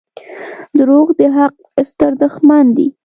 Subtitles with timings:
[0.77, 1.55] •دروغ د حق
[1.89, 2.87] ستر دښمن دي.